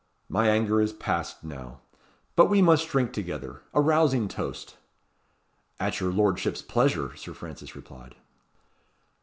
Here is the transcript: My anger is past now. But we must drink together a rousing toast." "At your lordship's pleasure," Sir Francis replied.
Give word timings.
My 0.29 0.49
anger 0.49 0.81
is 0.81 0.93
past 0.93 1.43
now. 1.43 1.79
But 2.35 2.47
we 2.49 2.59
must 2.59 2.89
drink 2.89 3.13
together 3.13 3.61
a 3.71 3.81
rousing 3.81 4.27
toast." 4.27 4.77
"At 5.79 5.99
your 5.99 6.11
lordship's 6.11 6.63
pleasure," 6.63 7.15
Sir 7.15 7.35
Francis 7.35 7.75
replied. 7.75 8.15